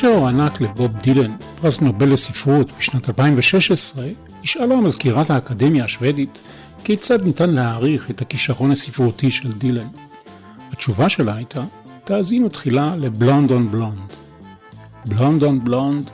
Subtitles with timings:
[0.00, 4.06] כאשר הוענק לבוב דילן פרס נובל לספרות בשנת 2016,
[4.42, 6.40] נשאלה מזכירת האקדמיה השוודית
[6.84, 9.88] כיצד ניתן להעריך את הכישרון הספרותי של דילן.
[10.72, 11.64] התשובה שלה הייתה,
[12.04, 14.12] תאזינו תחילה לבלונד און בלונד.
[15.06, 16.10] בלונד און בלונד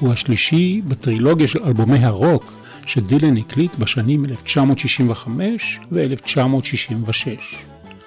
[0.00, 2.52] הוא השלישי בטרילוגיה של אלבומי הרוק
[2.86, 7.26] שדילן הקליט בשנים 1965 ו-1966.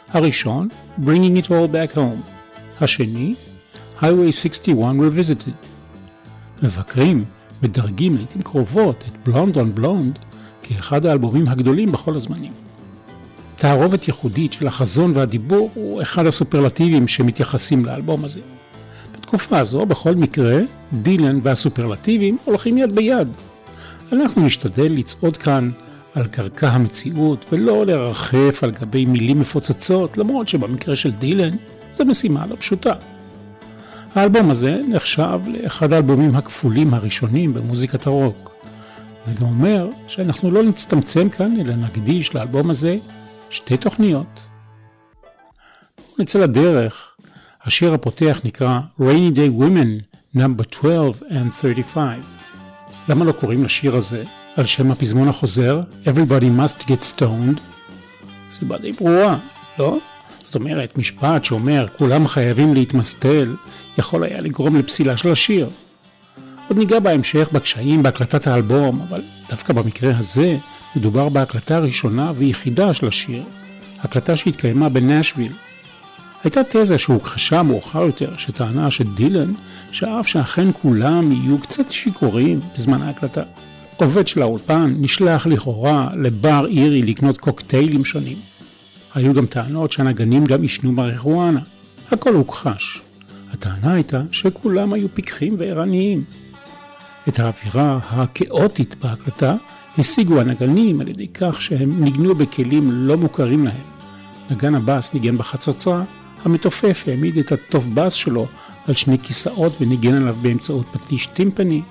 [0.09, 0.70] הראשון,
[1.06, 2.31] Bringing It All Back Home.
[2.81, 3.36] השני,
[4.02, 5.52] Highway 61 Revisited.
[6.64, 7.25] מבקרים
[7.64, 10.19] מדרגים לעיתים קרובות את בלונד און בלונד
[10.64, 12.52] כאחד האלבומים הגדולים בכל הזמנים.
[13.56, 18.39] תערובת ייחודית של החזון והדיבור הוא אחד הסופרלטיבים שמתייחסים לאלבום הזה.
[19.14, 20.59] בתקופה הזו, בכל מקרה,
[20.94, 23.38] דילן והסופרלטיבים הולכים יד ביד.
[24.11, 25.72] אנחנו נשתדל לצעוד כאן
[26.13, 31.56] על קרקע המציאות ולא לרחף על גבי מילים מפוצצות, למרות שבמקרה של דילן
[31.91, 32.94] זו משימה לא פשוטה.
[34.20, 38.53] האלבום הזה נחשב לאחד האלבומים הכפולים הראשונים במוזיקת הרוק.
[39.23, 42.97] זה גם אומר שאנחנו לא נצטמצם כאן, אלא נקדיש לאלבום הזה
[43.50, 44.40] שתי תוכניות.
[46.20, 47.16] נצא לדרך.
[47.64, 50.42] השיר הפותח נקרא Rainy Day Women, No.
[50.72, 52.20] 12 and 35.
[53.09, 54.24] למה לא קוראים לשיר הזה
[54.56, 57.59] על שם הפזמון החוזר Everybody must get stoned?
[58.51, 59.38] סיבה די ברורה,
[59.80, 59.97] לא?
[60.50, 63.56] זאת אומרת, משפט שאומר כולם חייבים להתמסטל,
[63.98, 65.70] יכול היה לגרום לפסילה של השיר.
[66.68, 70.58] עוד ניגע בהמשך בקשיים בהקלטת האלבום, אבל דווקא במקרה הזה
[70.96, 73.44] מדובר בהקלטה הראשונה ויחידה של השיר,
[74.00, 75.52] הקלטה שהתקיימה בנשוויל.
[76.44, 79.54] הייתה תזה שהוכחשה מאוחר יותר, שטענה שדילן
[79.92, 83.44] שאף שאכן כולם יהיו קצת שיכורים בזמן ההקלטה.
[83.98, 88.49] עובד של האולפן נשלח לכאורה לבר אירי לקנות קוקטיילים שונים.
[89.14, 91.59] היו גם טענות שהנגנים גם עישנו מריחואנה.
[92.12, 93.02] הכל הוכחש.
[93.52, 96.24] הטענה הייתה שכולם היו פיקחים וערניים.
[97.28, 99.56] את האווירה הכאוטית בהקלטה
[99.98, 103.84] השיגו הנגנים על ידי כך שהם ניגנו בכלים לא מוכרים להם.
[104.50, 106.03] נגן הבאס ניגן בחצוצרה,
[106.44, 108.48] המתופף העמיד את הטוב בס שלו
[108.88, 111.81] על שני כיסאות וניגן עליו באמצעות פטיש טימפני.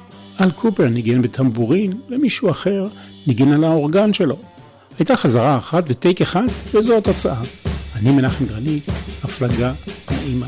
[0.41, 2.89] אל קופר ניגן בטמבורין ומישהו אחר
[3.27, 4.37] ניגן על האורגן שלו.
[4.98, 6.42] הייתה חזרה אחת וטייק אחד
[6.75, 7.41] וזו התוצאה.
[7.97, 8.84] אני מנחם גרנית,
[9.25, 9.72] הפלגה
[10.10, 10.47] נעימה.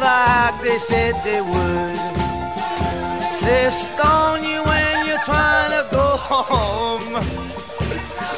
[0.00, 1.98] Like they said they would.
[3.46, 7.12] They stone you when you're trying to go home.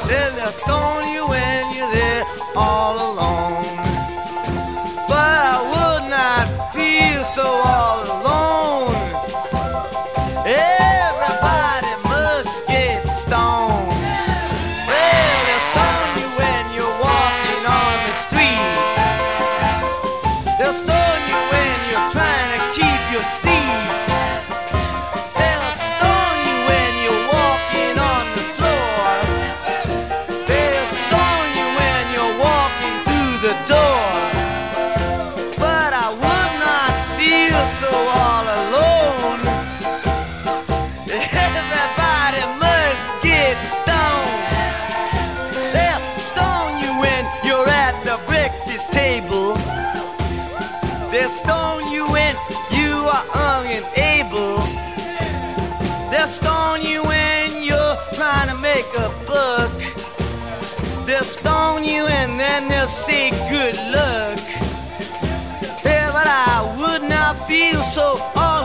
[0.07, 2.23] They'll stone you when you're there
[2.55, 3.77] all alone.
[5.11, 8.26] But I would not feel so all alone.
[63.07, 64.37] Say good luck.
[65.85, 68.56] Yeah, but I would not feel so all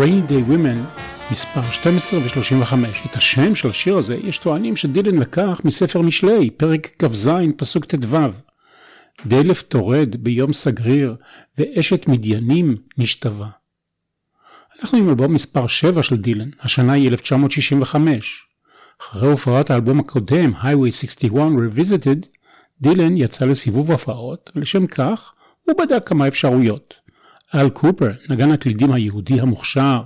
[0.00, 1.00] Rainy Day Women,
[1.30, 2.74] מספר 12 ו-35.
[3.06, 8.16] את השם של השיר הזה יש טוענים שדילן לקח מספר משלי, פרק כ"ז, פסוק ט"ו.
[9.26, 11.16] דלף טורד ביום סגריר,
[11.58, 13.48] ואשת מדיינים נשתווה.
[14.82, 18.44] אנחנו עם אלבום מספר 7 של דילן, השנה היא 1965.
[19.00, 22.26] אחרי הופעת האלבום הקודם, Highway 61 Revisited,
[22.80, 25.32] דילן יצא לסיבוב הופעות, ולשם כך
[25.62, 26.99] הוא בדק כמה אפשרויות.
[27.54, 30.02] אל קופר, נגן הקלידים היהודי המוכשר,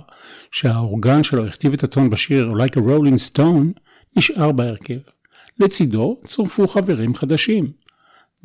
[0.51, 3.79] שהאורגן שלו הכתיב את הטון בשיר Like a Rolling Stone,
[4.17, 4.99] נשאר בהרכב.
[5.59, 7.71] לצידו צורפו חברים חדשים.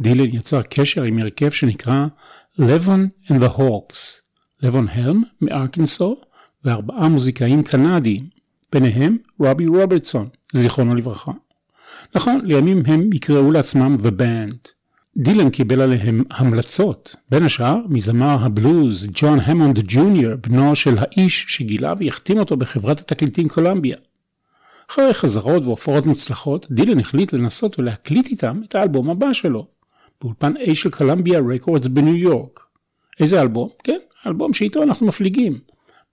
[0.01, 2.07] דילן יצר קשר עם הרכב שנקרא
[2.59, 4.21] לבון and the Hawks.
[4.63, 6.17] לבון הלם מארקינסו
[6.65, 8.21] וארבעה מוזיקאים קנדיים,
[8.73, 11.33] ביניהם רובי רוברטסון, זיכרונו לברכה.
[12.15, 14.80] נכון, לימים הם יקראו לעצמם The Band.
[15.17, 21.95] דילן קיבל עליהם המלצות, בין השאר מזמר הבלוז ג'ון המונד ג'וניור, בנו של האיש שגילה
[21.99, 23.97] והחתים אותו בחברת התקליטים קולמביה.
[24.91, 29.67] אחרי חזרות והופעות מוצלחות, דילן החליט לנסות ולהקליט איתם את האלבום הבא שלו,
[30.21, 32.61] באולפן A של קולמביה רקורדס בניו יורק.
[33.21, 33.69] איזה אלבום?
[33.85, 35.59] כן, אלבום שאיתו אנחנו מפליגים,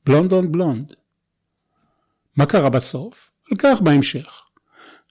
[0.06, 0.94] בלונד און בלונד.
[2.38, 3.32] מה קרה בסוף?
[3.52, 4.42] על כך בהמשך.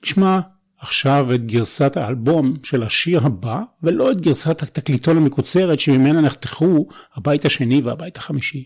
[0.04, 0.40] נשמע
[0.86, 7.44] עכשיו את גרסת האלבום של השיר הבא, ולא את גרסת התקליטון המקוצרת שממנה נחתכו הבית
[7.44, 8.64] השני והבית החמישי.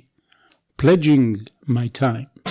[0.82, 2.50] Pledging my time.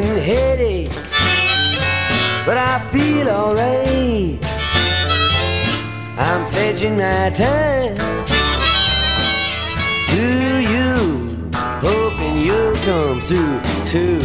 [0.00, 0.92] Poison headache,
[2.46, 4.38] but I feel alright.
[6.16, 7.96] I'm pledging my time
[10.08, 14.20] to you, hoping you'll come through too.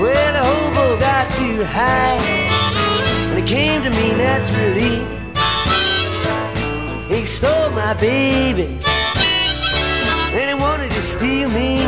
[0.00, 2.18] Well, the hobo got too high,
[3.30, 5.06] and it came to me naturally.
[7.14, 8.89] He stole my baby
[11.00, 11.78] to steal me.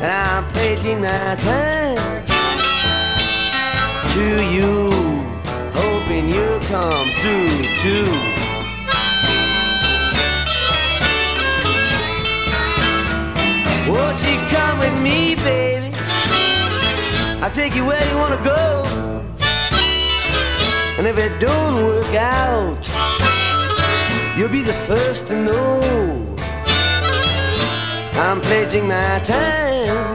[0.00, 2.24] And I'm pledging my time
[4.14, 4.92] to you,
[5.74, 8.10] hoping you'll come through too.
[13.90, 15.90] Won't you come with me, baby?
[17.42, 18.84] I'll take you where you wanna go.
[20.98, 22.82] And if it don't work out,
[24.36, 26.17] you'll be the first to know.
[28.18, 30.14] I'm pledging my time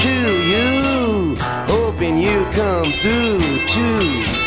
[0.00, 0.16] to
[0.52, 4.43] you, hoping you come through too.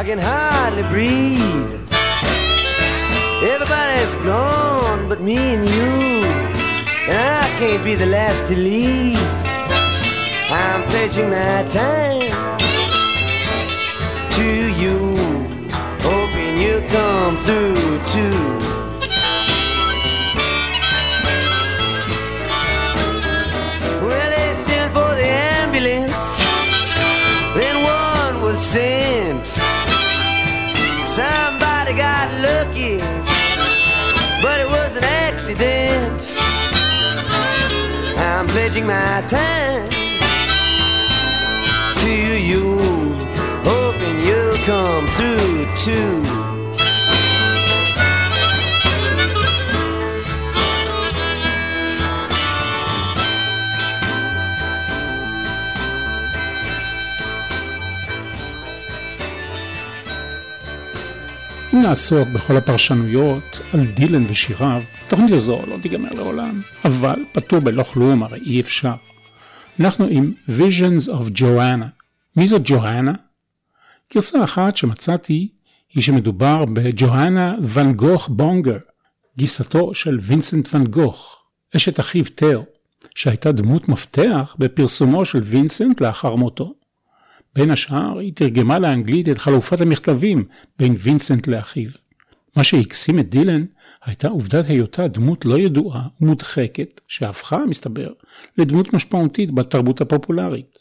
[0.00, 1.74] I can hardly breathe.
[3.42, 6.24] Everybody's gone but me and you,
[7.06, 9.18] and I can't be the last to leave.
[10.50, 12.32] I'm pledging my time
[14.38, 14.48] to
[14.82, 15.18] you,
[16.00, 18.69] hoping you come through too.
[39.30, 39.88] Time
[42.02, 42.14] to
[42.50, 42.66] you,
[43.70, 46.50] hoping you'll come through too.
[61.74, 67.82] אם נעסוק בכל הפרשנויות על דילן ושיריו, תוכנית הזו לא תיגמר לעולם, אבל פטור בלא
[67.82, 68.94] כלום, הרי אי אפשר.
[69.80, 71.86] אנחנו עם Visions of Joanna.
[72.36, 73.12] מי זאת ג'ואנה?
[74.14, 75.48] גרסה אחת שמצאתי
[75.94, 78.78] היא שמדובר בג'ואנה ואן גוך בונגר,
[79.36, 81.42] גיסתו של וינסנט ואן גוך,
[81.76, 82.64] אשת אחיו תאו,
[83.14, 86.74] שהייתה דמות מפתח בפרסומו של וינסנט לאחר מותו.
[87.54, 90.44] בין השאר, היא תרגמה לאנגלית את חלופת המכתבים
[90.78, 91.90] בין וינסנט לאחיו.
[92.56, 93.64] מה שהקסים את דילן
[94.04, 98.12] הייתה עובדת היותה דמות לא ידועה ומודחקת, שהפכה, מסתבר,
[98.58, 100.78] לדמות משמעותית בתרבות הפופולרית.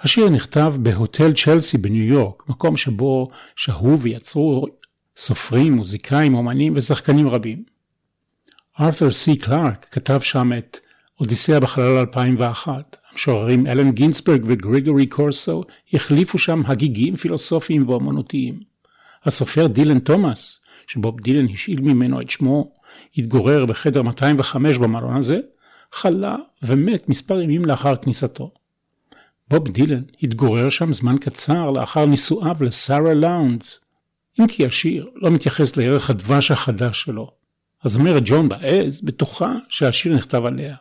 [0.00, 4.66] השיר נכתב בהוטל צ'לסי בניו יורק, מקום שבו שהו ויצרו
[5.16, 7.62] סופרים, מוזיקאים, אומנים ושחקנים רבים.
[8.80, 10.78] ארת'ר סי קלארק כתב שם את
[11.20, 12.96] אודיסאה בחלל 2001.
[13.12, 18.60] המשוררים אלן גינסברג וגריגורי קורסו החליפו שם הגיגים פילוסופיים ואומנותיים.
[19.24, 22.72] הסופר דילן תומאס, שבוב דילן השאיל ממנו את שמו,
[23.16, 25.40] התגורר בחדר 205 במלון הזה,
[25.92, 28.50] חלה ומת מספר ימים לאחר כניסתו.
[29.48, 33.80] בוב דילן התגורר שם זמן קצר לאחר נישואיו לשרה לאונדס.
[34.40, 37.30] אם כי השיר לא מתייחס לערך הדבש החדש שלו,
[37.84, 40.76] אז אומרת ג'ון בעז, בטוחה שהשיר נכתב עליה.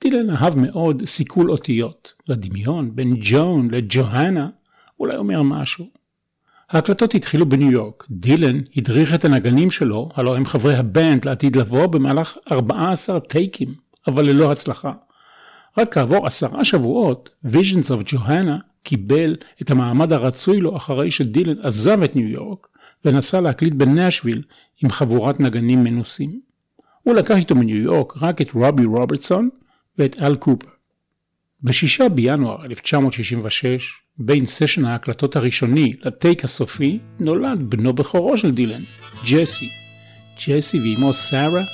[0.00, 4.48] דילן אהב מאוד סיכול אותיות, והדמיון בין ג'ון לג'והנה
[5.00, 5.97] אולי אומר משהו.
[6.70, 8.06] ההקלטות התחילו בניו יורק.
[8.10, 13.68] דילן הדריך את הנגנים שלו, הלוא הם חברי הבנד לעתיד לבוא, במהלך 14 טייקים,
[14.06, 14.92] אבל ללא הצלחה.
[15.78, 22.02] רק כעבור עשרה שבועות, Visions of Johanna קיבל את המעמד הרצוי לו אחרי שדילן עזב
[22.02, 22.68] את ניו יורק
[23.04, 24.42] ונסע להקליט בנשוויל
[24.82, 26.40] עם חבורת נגנים מנוסים.
[27.02, 29.48] הוא לקח איתו מניו יורק רק את רובי רוברטסון
[29.98, 30.68] ואת אל קופר.
[31.62, 38.82] בשישה בינואר 1966, בין סשן ההקלטות הראשוני לטייק הסופי, נולד בנו בכורו של דילן,
[39.24, 39.68] ג'סי.
[40.46, 41.64] ג'סי ואימו סארה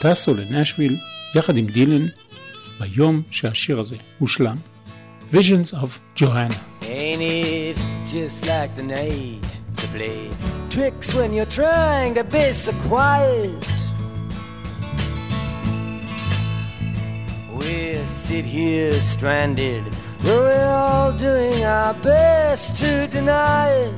[0.00, 0.96] טסו לנשוויל
[1.34, 2.06] יחד עם דילן
[2.80, 4.56] ביום שהשיר הזה הושלם.
[5.32, 6.60] Visions of Johanna.
[6.82, 7.78] Ain't it
[8.14, 9.48] just like the night
[9.80, 10.20] to play
[10.68, 13.64] tricks when you're trying to be so quiet?
[17.58, 17.74] We
[18.24, 19.84] sit here stranded,
[20.22, 23.94] but we're all doing our best to deny it.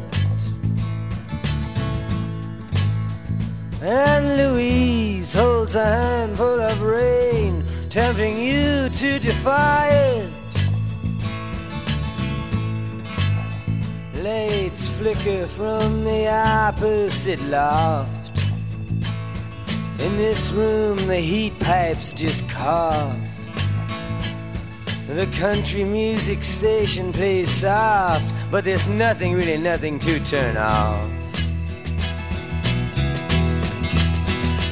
[3.83, 10.31] And Louise holds a handful of rain, tempting you to defy it.
[14.23, 18.43] Lights flicker from the opposite loft.
[19.99, 23.34] In this room, the heat pipes just cough.
[25.09, 31.11] The country music station plays soft, but there's nothing, really nothing to turn off.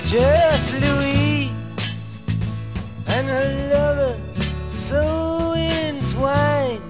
[0.05, 1.51] Just Louise
[3.09, 4.19] and her lover
[4.79, 6.81] so entwined.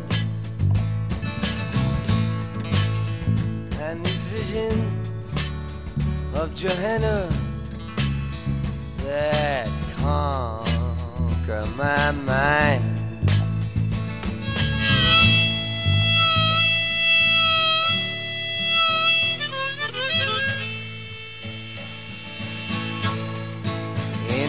[3.81, 5.35] And these visions
[6.33, 7.29] of Johanna
[8.99, 12.92] that conquer my mind.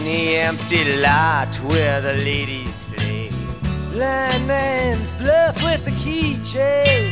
[0.04, 3.30] The empty lot where the ladies play.
[3.90, 7.10] Blind man's bluff with the keychain.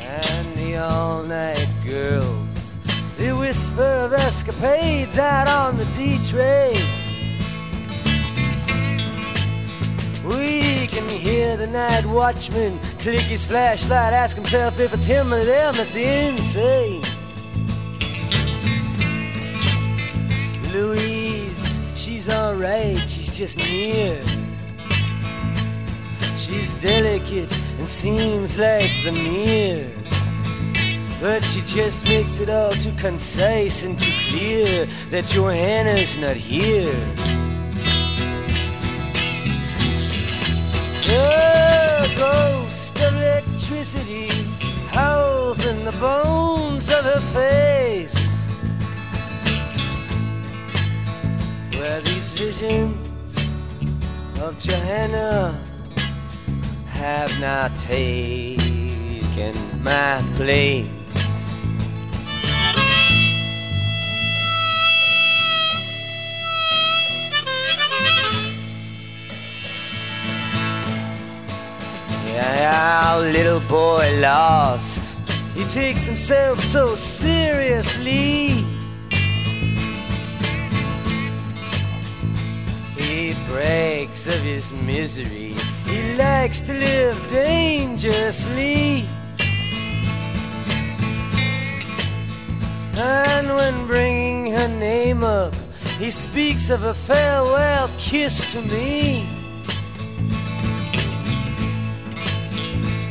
[0.00, 2.78] And the all night girls,
[3.18, 6.80] they whisper of escapades out on the D train.
[10.24, 15.44] We can hear the night watchman click his flashlight, ask himself if it's him or
[15.44, 17.02] them that's insane.
[20.72, 24.18] Louise, she's alright, she's just near.
[26.36, 29.90] She's delicate and seems like the mirror.
[31.20, 36.92] But she just makes it all too concise and too clear that Johanna's not here.
[41.06, 44.30] The ghost of electricity
[44.88, 48.21] howls in the bones of her face.
[52.52, 53.36] Visions
[54.40, 55.58] of Johanna
[56.86, 60.88] have not taken my place.
[72.26, 75.18] Yeah, our little boy lost.
[75.54, 78.71] He takes himself so seriously.
[83.40, 85.54] Breaks of his misery.
[85.86, 89.06] He likes to live dangerously.
[92.94, 95.54] And when bringing her name up,
[95.98, 99.26] he speaks of a farewell kiss to me.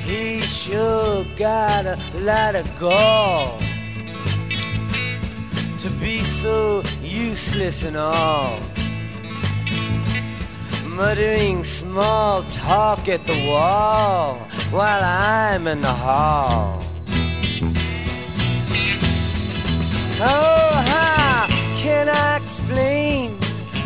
[0.02, 3.58] He sure got a lot of gall
[5.80, 8.60] to be so useless and all.
[10.96, 14.36] Muttering small talk at the wall
[14.72, 16.84] while I'm in the hall.
[20.20, 23.38] Oh, how can I explain?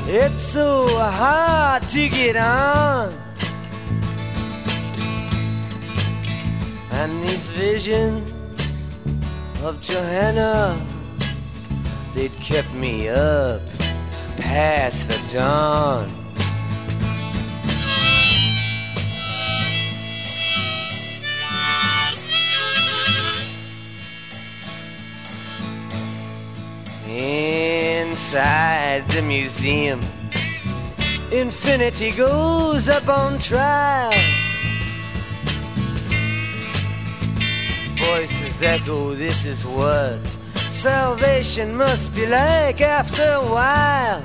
[0.08, 3.14] It's so hard to get on.
[6.92, 8.90] And these visions
[9.64, 10.84] of Johanna,
[12.14, 13.62] they'd kept me up
[14.38, 16.25] past the dawn.
[29.06, 30.06] Inside the museums,
[31.32, 34.12] infinity goes up on trial.
[37.98, 40.26] Voices echo, this is what
[40.72, 44.24] salvation must be like after a while.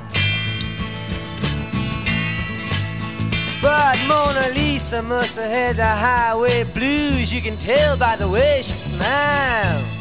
[3.63, 8.63] But Mona Lisa must have had the highway blues, you can tell by the way
[8.63, 10.00] she smiles.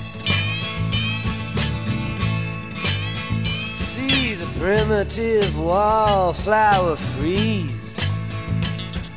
[4.60, 7.98] Primitive wallflower freeze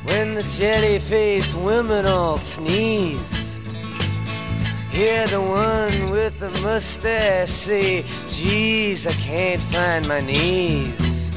[0.04, 3.60] when the jelly faced women all sneeze.
[4.90, 11.32] Hear the one with the mustache say, Geez, I can't find my knees.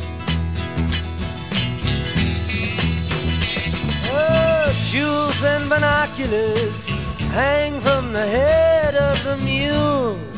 [4.13, 6.93] Oh, jewels and binoculars
[7.33, 10.34] hang from the head of the mule.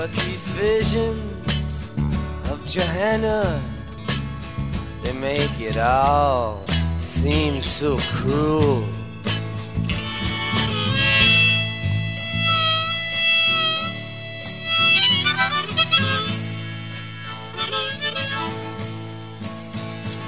[0.00, 1.90] But these visions
[2.52, 3.60] of Johanna,
[5.02, 6.64] they make it all
[7.00, 8.86] seem so cruel.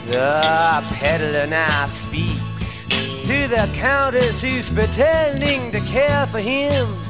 [0.08, 7.09] The peddler now speaks to the countess who's pretending to care for him.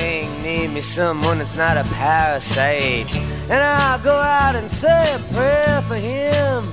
[0.00, 3.14] Saying, name me someone that's not a parasite,
[3.50, 6.64] and I'll go out and say a prayer for him.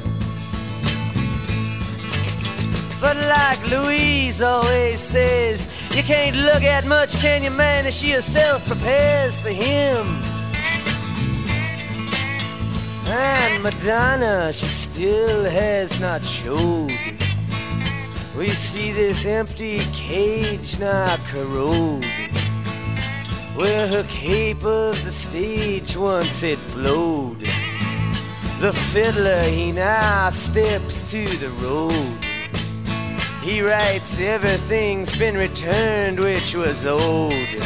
[3.02, 7.86] But like Louise always says, you can't look at much, can you, man?
[7.86, 10.06] As she herself prepares for him.
[13.08, 16.94] And Madonna, she still has not showed.
[18.38, 22.06] We see this empty cage now corrode,
[23.58, 27.40] where her cape of the stage once had flowed.
[28.60, 32.24] The fiddler, he now steps to the road.
[33.42, 37.62] He writes, everything's been returned which was owed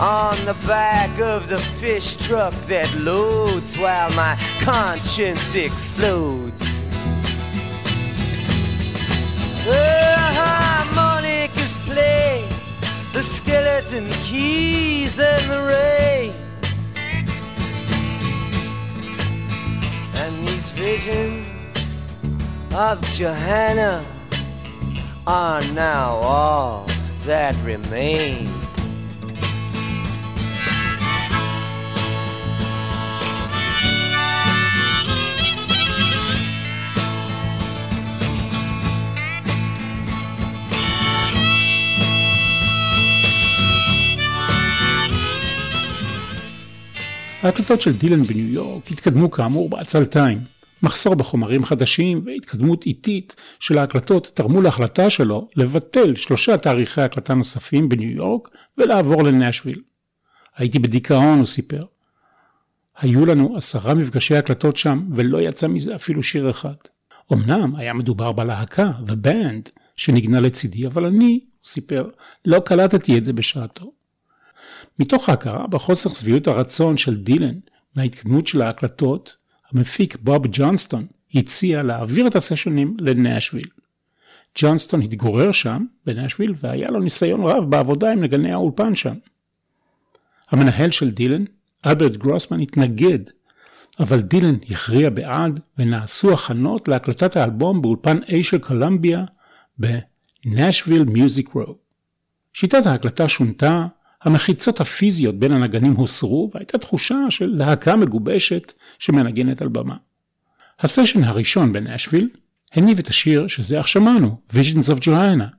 [0.00, 6.80] on the back of the fish truck that loads while my conscience explodes.
[9.64, 10.03] The
[13.14, 16.32] the skeleton keys and the rain.
[20.16, 21.46] And these visions
[22.74, 24.04] of Johanna
[25.28, 26.86] are now all
[27.20, 28.53] that remain.
[47.44, 50.40] ההקלטות של דילן בניו יורק התקדמו כאמור בעצלתיים.
[50.82, 57.88] מחסור בחומרים חדשים והתקדמות איטית של ההקלטות תרמו להחלטה שלו לבטל שלושה תאריכי הקלטה נוספים
[57.88, 59.82] בניו יורק ולעבור לנשוויל.
[60.56, 61.84] הייתי בדיכאון, הוא סיפר.
[62.98, 66.74] היו לנו עשרה מפגשי הקלטות שם ולא יצא מזה אפילו שיר אחד.
[67.32, 72.08] אמנם היה מדובר בלהקה, The Band, שנגנה לצידי, אבל אני, הוא סיפר,
[72.44, 73.93] לא קלטתי את זה בשעתו.
[74.98, 77.54] מתוך ההכרה בחוסר שביעות הרצון של דילן
[77.96, 79.36] מההתקדמות של ההקלטות,
[79.72, 83.68] המפיק בוב ג'ונסטון הציע להעביר את הסשנים לנשוויל.
[84.58, 89.14] ג'ונסטון התגורר שם, בנשוויל, והיה לו ניסיון רב בעבודה עם נגני האולפן שם.
[90.50, 91.44] המנהל של דילן,
[91.86, 93.18] אלברט גרוסמן, התנגד,
[94.00, 99.24] אבל דילן הכריע בעד, ונעשו הכנות להקלטת האלבום באולפן A של קולומביה
[100.46, 101.72] Nashville Music Row.
[102.52, 103.86] שיטת ההקלטה שונתה,
[104.24, 109.96] המחיצות הפיזיות בין הנגנים הוסרו, והייתה תחושה של להקה מגובשת שמנגנת על במה.
[110.80, 112.28] הסשן הראשון בנשוויל
[112.72, 115.54] הניב את השיר שזה אך שמענו, Visions of Joanna.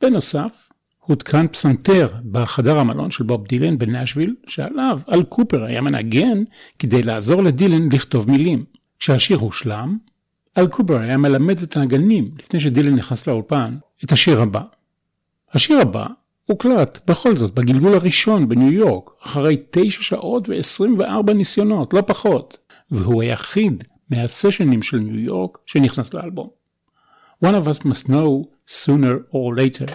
[0.00, 6.42] בנוסף, הותקן פסנתר בחדר המלון של בוב דילן בנשוויל, שעליו אל קופר היה מנגן
[6.78, 8.64] כדי לעזור לדילן לכתוב מילים.
[8.98, 9.98] כשהשיר הושלם,
[10.58, 14.62] אל קופר היה מלמד את הנגנים, לפני שדילן נכנס לאולפן, את השיר הבא.
[15.54, 16.06] השיר הבא
[16.46, 22.58] הוקלט בכל זאת בגלגול הראשון בניו יורק, אחרי 9 שעות ו-24 ניסיונות, לא פחות,
[22.90, 26.48] והוא היחיד מהסשנים של ניו יורק שנכנס לאלבום.
[27.44, 29.86] One of us must know sooner or later.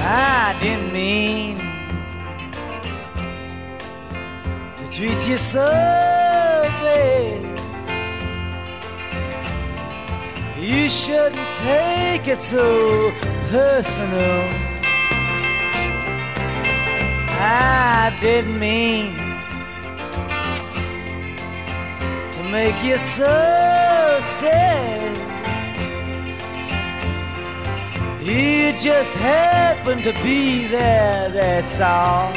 [0.00, 1.56] I didn't mean
[4.78, 6.47] to treat you so
[10.60, 13.12] You shouldn't take it so
[13.48, 14.42] personal.
[17.40, 19.16] I didn't mean
[22.32, 25.16] to make you so sad.
[28.20, 32.32] You just happened to be there, that's all.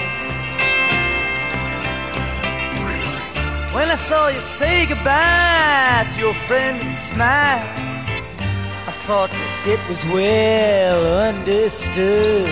[3.73, 7.90] When I saw you say goodbye to your friend and smile,
[9.11, 12.47] thought that it was well understood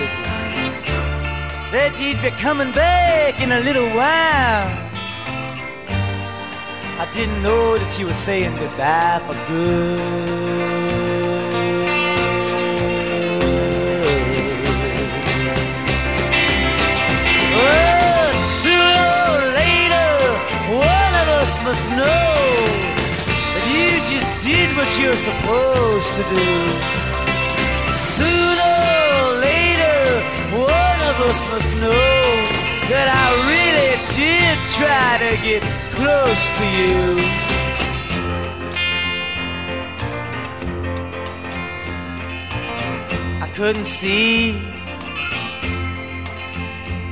[1.71, 4.67] that you'd be coming back in a little while.
[6.99, 10.48] I didn't know that you were saying goodbye for good.
[24.49, 26.49] Did what you're supposed to do.
[28.17, 28.77] Sooner
[29.21, 29.99] or later,
[30.73, 32.09] one of us must know
[32.91, 35.61] that I really did try to get
[35.97, 37.01] close to you.
[43.45, 44.53] I couldn't see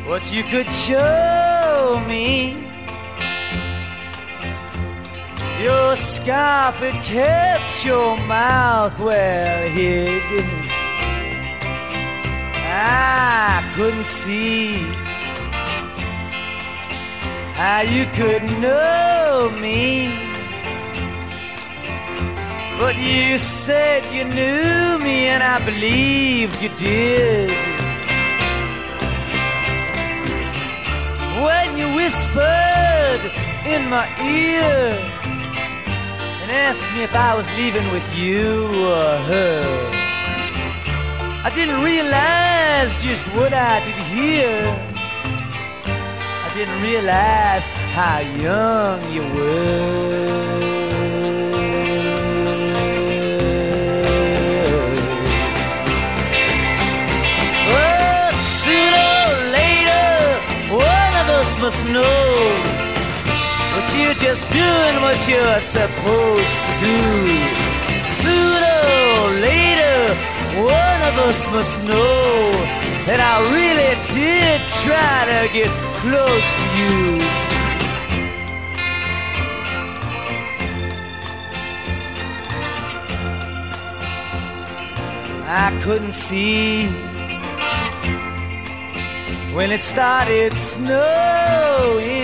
[0.10, 2.67] what you could show me.
[5.60, 10.46] Your scarf had kept your mouth well hid.
[12.64, 14.78] I couldn't see
[17.56, 20.14] how you could know me.
[22.78, 27.50] But you said you knew me, and I believed you did.
[31.44, 33.32] When you whispered
[33.66, 35.17] in my ear
[36.58, 38.46] asked me if I was leaving with you
[38.86, 39.92] or her.
[41.48, 44.58] I didn't realize just what I did hear.
[46.46, 50.77] I didn't realize how young you were.
[64.28, 67.00] Just doing what you're supposed to do.
[68.24, 68.80] Sooner
[69.22, 70.00] or later,
[70.76, 72.52] one of us must know
[73.08, 76.98] that I really did try to get close to you.
[85.48, 86.88] I couldn't see
[89.56, 92.17] when it started snowing.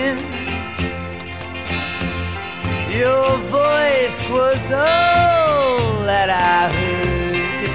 [2.94, 7.68] Your voice was all that I heard.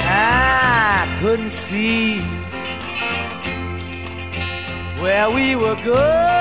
[0.00, 2.18] I couldn't see
[5.00, 6.34] where we were going.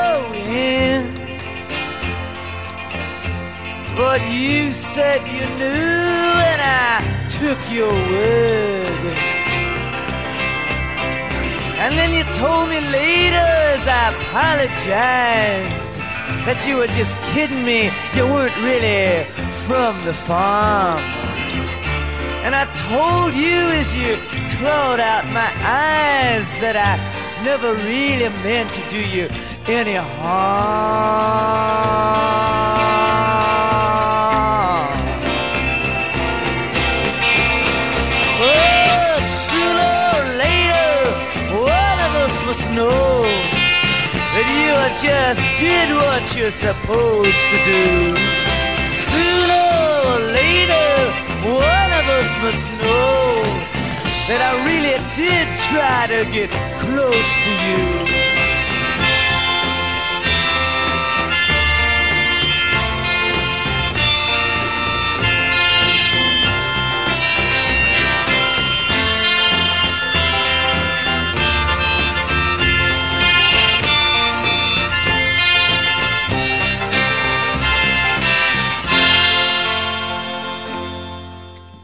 [3.96, 9.18] But you said you knew, and I took your word.
[11.84, 15.83] And then you told me later as I apologized
[16.46, 17.92] that you were just kidding me.
[18.16, 19.30] You weren't really
[19.66, 21.00] from the farm.
[22.44, 24.18] And I told you as you
[24.58, 27.00] clawed out my eyes that I
[27.44, 29.30] never really meant to do you
[29.68, 30.34] any harm.
[38.40, 40.92] But sooner or later,
[41.64, 43.24] one of us must know
[44.36, 47.86] that you are just did what you're supposed to do.
[49.12, 49.68] Sooner
[50.10, 50.90] or later,
[51.68, 53.24] one of us must know
[54.28, 56.50] that I really did try to get
[56.84, 58.33] close to you.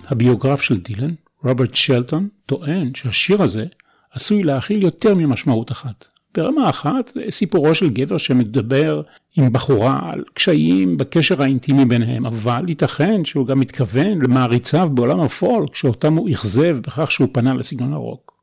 [0.10, 3.66] הביוגרף של דילן, רוברט שלטון, טוען שהשיר הזה
[4.12, 6.08] עשוי להכיל יותר ממשמעות אחת.
[6.38, 9.02] ברמה אחת זה סיפורו של גבר שמדבר
[9.38, 15.76] עם בחורה על קשיים בקשר האינטימי ביניהם, אבל ייתכן שהוא גם מתכוון למעריציו בעולם הפולק
[15.76, 18.40] שאותם הוא אכזב בכך שהוא פנה לסגנון הרוק.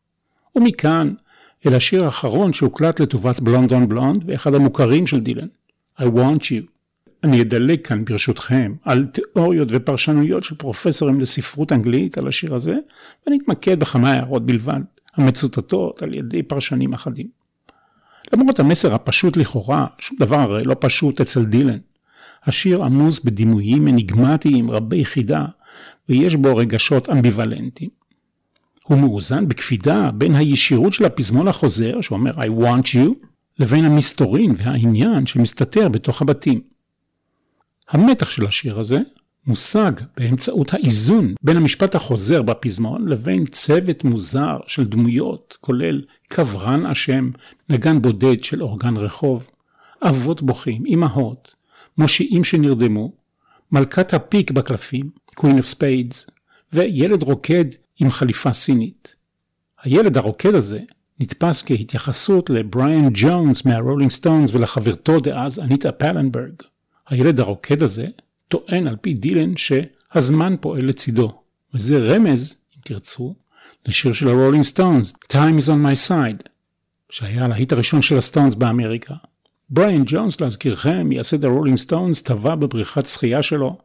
[0.56, 1.14] ומכאן
[1.66, 5.46] אל השיר האחרון שהוקלט לטובת בלונד און בלונד ואחד המוכרים של דילן,
[5.98, 6.75] I want you.
[7.24, 12.74] אני אדלג כאן ברשותכם על תיאוריות ופרשנויות של פרופסורים לספרות אנגלית על השיר הזה,
[13.26, 14.80] ואני אתמקד בכמה הערות בלבד,
[15.16, 17.26] המצוטטות על ידי פרשנים אחדים.
[18.32, 21.78] למרות המסר הפשוט לכאורה, שום דבר הרי לא פשוט אצל דילן.
[22.44, 25.44] השיר עמוס בדימויים אניגמטיים רבי חידה,
[26.08, 27.90] ויש בו רגשות אמביוולנטיים.
[28.84, 33.26] הוא מאוזן בקפידה בין הישירות של הפזמון החוזר, שאומר I want you,
[33.58, 36.75] לבין המסתורין והעניין שמסתתר בתוך הבתים.
[37.90, 38.98] המתח של השיר הזה
[39.46, 47.30] מושג באמצעות האיזון בין המשפט החוזר בפזמון לבין צוות מוזר של דמויות, כולל קברן אשם,
[47.68, 49.50] נגן בודד של אורגן רחוב,
[50.02, 51.54] אבות בוכים, אמהות,
[51.98, 53.12] מושיעים שנרדמו,
[53.72, 56.30] מלכת הפיק בקלפים, Queen of Spades,
[56.72, 57.64] וילד רוקד
[58.00, 59.16] עם חליפה סינית.
[59.82, 60.80] הילד הרוקד הזה
[61.20, 66.62] נתפס כהתייחסות לבריאן ג'ונס מהרולינג סטונס ולחברתו דאז אניטה פלנברג.
[67.08, 68.06] הילד הרוקד הזה
[68.48, 71.42] טוען על פי דילן שהזמן פועל לצידו,
[71.74, 73.34] וזה רמז, אם תרצו,
[73.86, 76.48] לשיר של הרולינג סטונס, Time is on my side,
[77.10, 79.14] שהיה הלהיט הראשון של הסטונס באמריקה.
[79.70, 83.78] בריין ג'ונס, להזכירכם, מייסד הרולינג סטונס, טבע בבריכת שחייה שלו,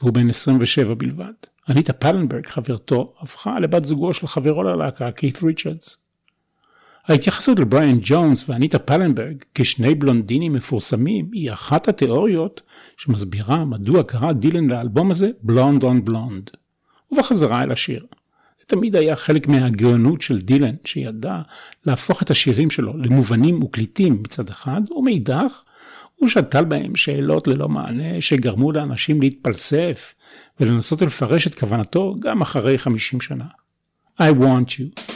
[0.00, 1.32] והוא בן 27 בלבד.
[1.68, 5.96] אניטה פלנברג, חברתו, הפכה לבת זוגו של חברו ללהקה, קית ריצ'רדס.
[7.08, 12.60] ההתייחסות לבריאן ג'ונס ואניטה פלנברג כשני בלונדינים מפורסמים היא אחת התיאוריות
[12.96, 16.50] שמסבירה מדוע קרא דילן לאלבום הזה בלונד און בלונד.
[17.12, 18.06] ובחזרה אל השיר.
[18.60, 21.40] זה תמיד היה חלק מהגאונות של דילן שידע
[21.86, 25.62] להפוך את השירים שלו למובנים וקליטים מצד אחד ומאידך
[26.16, 30.14] הוא שתל בהם שאלות ללא מענה שגרמו לאנשים להתפלסף
[30.60, 33.46] ולנסות לפרש את כוונתו גם אחרי 50 שנה.
[34.20, 35.15] I want you.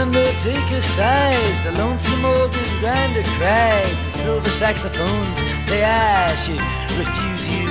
[0.00, 6.60] Undertaker sighs, the lonesome organ grinder cries, the silver saxophones say I should
[6.98, 7.68] refuse you.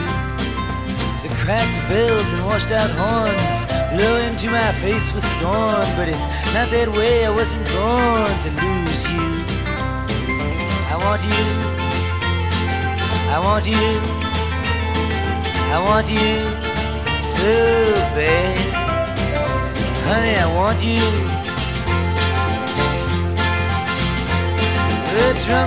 [1.23, 6.25] The cracked bells and washed out horns blow into my face with scorn, but it's
[6.53, 9.27] not that way, I wasn't born to lose you.
[10.91, 11.45] I want you,
[13.35, 13.89] I want you,
[15.73, 16.37] I want you
[17.17, 17.51] so
[18.13, 18.57] bad.
[20.05, 21.38] Honey, I want you.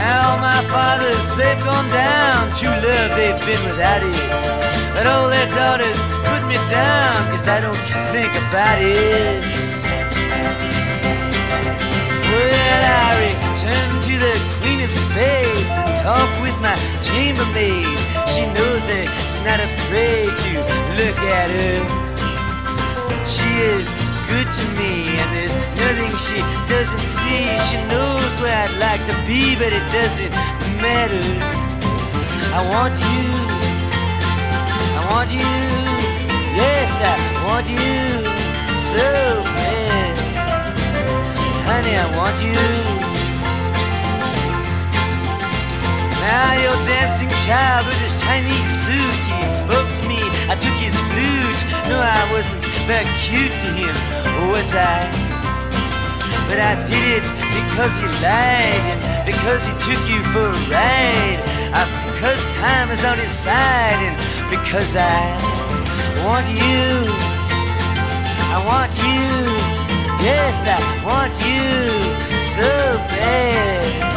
[0.00, 2.40] Now my fathers, they've gone down.
[2.58, 4.42] True love, they've been without it.
[4.94, 7.82] But all their daughters put me down, cause I don't
[8.12, 9.44] think about it.
[12.32, 17.98] Well, I return to the Queen of Spades and talk with my chambermaid.
[18.32, 20.50] She knows that she's not afraid to
[20.98, 21.78] look at her.
[23.34, 26.38] She is good to me, and there's nothing she
[26.70, 27.44] doesn't see.
[27.66, 30.30] She knows where I'd like to be, but it doesn't
[30.78, 31.26] matter.
[32.54, 33.26] I want you,
[34.98, 35.50] I want you,
[36.62, 37.14] yes, I
[37.46, 37.90] want you
[38.94, 39.08] so
[39.58, 40.14] bad.
[41.66, 42.62] honey, I want you.
[46.22, 50.20] Now your dancing child with his Chinese suit, he spoke to me.
[50.52, 51.60] I took his flute.
[51.90, 53.94] No, I wasn't cute to him,
[54.50, 55.06] was I?
[56.48, 61.38] But I did it because he lied and because he took you for a ride.
[61.70, 64.16] I, because time is on his side and
[64.50, 65.22] because I
[66.26, 67.06] want you.
[68.50, 69.22] I want you.
[70.26, 72.66] Yes, I want you so
[73.06, 74.09] bad.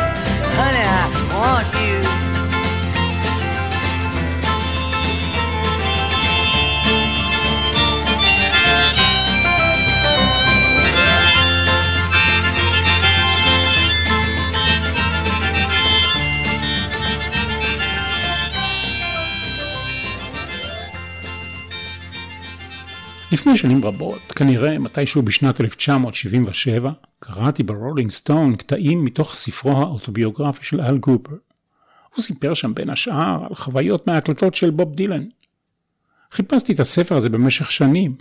[23.54, 30.82] לפני שנים רבות, כנראה מתישהו בשנת 1977, קראתי ברולינג סטון קטעים מתוך ספרו האוטוביוגרפי של
[30.82, 31.36] אל קופר.
[32.16, 35.24] הוא סיפר שם בין השאר על חוויות מההקלטות של בוב דילן.
[36.32, 38.16] חיפשתי את הספר הזה במשך שנים,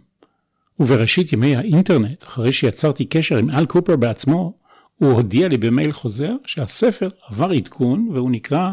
[0.80, 4.52] ובראשית ימי האינטרנט, אחרי שיצרתי קשר עם אל קופר בעצמו,
[4.96, 8.72] הוא הודיע לי במייל חוזר שהספר עבר עדכון והוא נקרא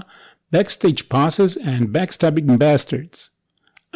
[0.56, 3.30] Backstage Passes and Backstabbing Bastards.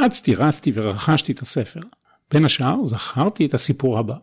[0.06, 1.80] אצתי רצתי ורכשתי את הספר.
[2.34, 4.16] בין השאר זכרתי את הסיפור הבא.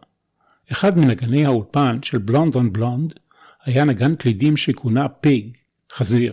[0.72, 3.12] אחד מנגני האולפן של בלונד און בלונד
[3.64, 5.56] היה נגן קלידים שכונה פיג,
[5.92, 6.32] חזיר.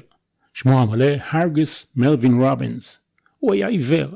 [0.54, 3.00] שמו המלא הרגוס מלווין רובינס.
[3.40, 4.10] הוא היה עיוור.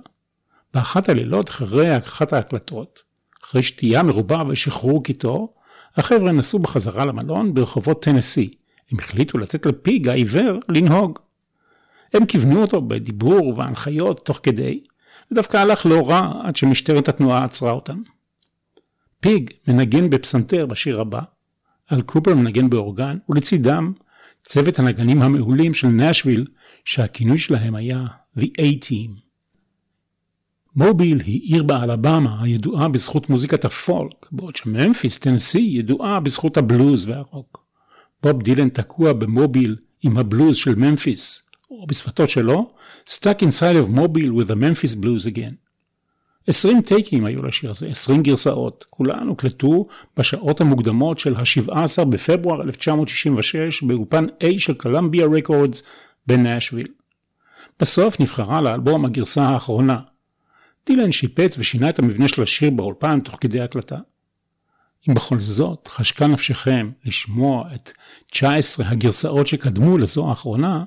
[0.73, 3.00] באחת הלילות אחרי אחת ההקלטות,
[3.44, 5.54] אחרי שתייה מרובה ושחרור קיטור,
[5.96, 8.54] החבר'ה נסעו בחזרה למלון ברחובות טנסי.
[8.92, 11.19] הם החליטו לתת לפיג העיוור לנהוג.
[12.13, 14.83] הם כיוונו אותו בדיבור ובהנחיות תוך כדי,
[15.32, 18.02] זה דווקא הלך לא רע עד שמשטרת התנועה עצרה אותם.
[19.19, 21.21] פיג מנגן בפסנתר בשיר הבא,
[21.88, 23.94] על קופר מנגן באורגן, ולצידם
[24.44, 26.48] צוות הנגנים המעולים של נשוויל,
[26.86, 28.06] שהכינוי שלהם היה
[28.38, 29.12] The A-Team.
[30.75, 37.65] מוביל היא עיר באלבמה הידועה בזכות מוזיקת הפולק, בעוד שממפיס, טנסי, ידועה בזכות הבלוז והרוק.
[38.23, 42.74] בוב דילן תקוע במוביל עם הבלוז של ממפיס, או בשפתו שלו,
[43.08, 45.56] Stuck inside of mobile with the Memphis blues again.
[46.48, 53.84] 20 טייקים היו לשיר הזה, 20 גרסאות, כולן הוקלטו בשעות המוקדמות של ה-17 בפברואר 1966
[53.84, 55.84] באופן A של קולמביה רקורדס
[56.28, 56.88] בנאשוויל.
[57.80, 60.00] בסוף נבחרה לאלבום הגרסה האחרונה.
[60.86, 63.98] דילן שיפץ ושינה את המבנה של השיר באולפן תוך כדי הקלטה.
[65.10, 67.92] אם בכל זאת חשקה נפשכם לשמוע את
[68.32, 70.84] 19 הגרסאות שקדמו לזו האחרונה,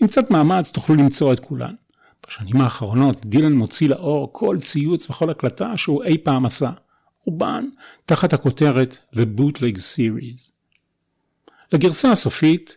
[0.00, 1.74] עם קצת מאמץ תוכלו למצוא את כולן.
[2.26, 6.70] בשנים האחרונות דילן מוציא לאור כל ציוץ וכל הקלטה שהוא אי פעם עשה,
[7.24, 7.64] רובן
[8.06, 10.50] תחת הכותרת The Bootleg Series.
[11.72, 12.76] לגרסה הסופית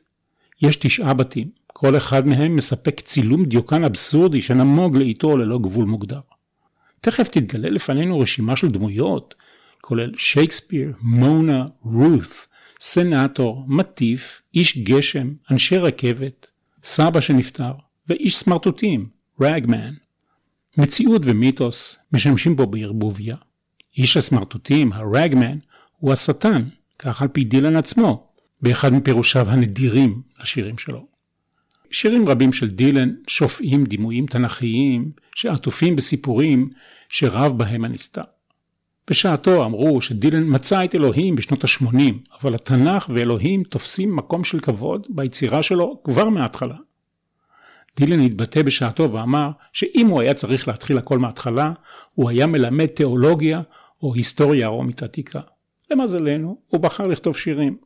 [0.61, 6.20] יש תשעה בתים, כל אחד מהם מספק צילום דיוקן אבסורדי שנמוג לאיתו ללא גבול מוגדר.
[7.01, 9.36] תכף תתגלה לפנינו רשימה של דמויות,
[9.82, 12.47] כולל שייקספיר, מונה, רות,
[12.80, 16.51] סנאטור, מטיף, איש גשם, אנשי רכבת,
[16.86, 17.71] סבא שנפטר,
[18.07, 19.09] ואיש סמרטוטים,
[19.41, 19.93] רגמן.
[20.77, 23.36] מציאות ומיתוס משמשים בו בערבוביה.
[23.97, 25.57] איש הסמרטוטים, הרגמן,
[25.97, 26.63] הוא השטן,
[26.99, 28.27] כך על פי דילן עצמו,
[28.61, 31.07] באחד מפירושיו הנדירים לשירים שלו.
[31.91, 36.69] שירים רבים של דילן שופעים דימויים תנכיים שעטופים בסיפורים
[37.09, 38.34] שרב בהם הנסתר.
[39.10, 41.97] בשעתו אמרו שדילן מצא את אלוהים בשנות ה-80,
[42.41, 46.76] אבל התנ"ך ואלוהים תופסים מקום של כבוד ביצירה שלו כבר מההתחלה.
[47.97, 51.72] דילן התבטא בשעתו ואמר שאם הוא היה צריך להתחיל הכל מההתחלה,
[52.14, 53.62] הוא היה מלמד תיאולוגיה
[54.03, 55.39] או היסטוריה רומית עתיקה.
[55.91, 57.78] למזלנו, הוא בחר לכתוב שירים.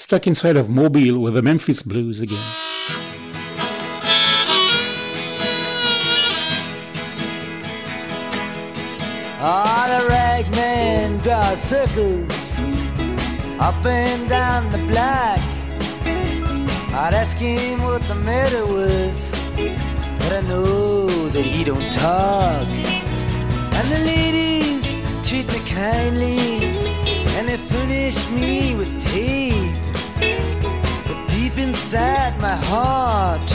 [0.00, 2.48] Stuck inside of Mobile with the Memphis Blues again.
[9.40, 9.67] Ah,
[11.56, 12.58] circles
[13.58, 15.40] up and down the block.
[16.92, 19.30] I'd ask him what the matter was,
[20.18, 22.66] but I know that he don't talk.
[23.78, 24.96] And the ladies
[25.26, 26.38] treat me kindly,
[27.36, 29.74] and they furnish me with tape.
[31.06, 33.50] But deep inside my heart,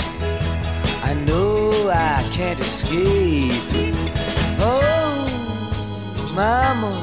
[1.03, 3.53] I know I can't escape.
[4.59, 4.93] Oh.
[6.33, 7.03] Mama,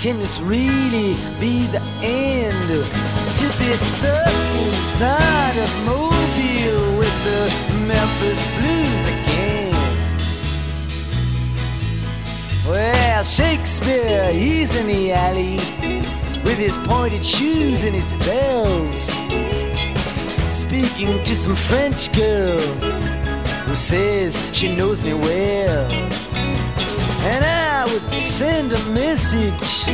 [0.00, 2.68] can this really be the end?
[3.36, 4.32] To be stuck
[4.66, 7.40] inside of Mobile with the
[7.86, 9.74] Memphis Blues again.
[12.66, 15.58] Well, Shakespeare, he's in the alley.
[16.44, 19.12] with his pointed shoes and his bells,
[20.50, 22.58] speaking to some French girl
[23.66, 25.90] who says she knows me well.
[27.22, 27.59] And I
[27.92, 29.84] would send a message